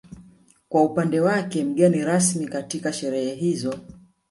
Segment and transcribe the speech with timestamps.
[0.69, 3.79] Kwa upande wake mgeni rasmi katika sherehe hizo